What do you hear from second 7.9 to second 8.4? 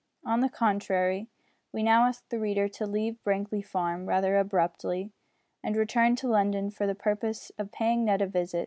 Ned a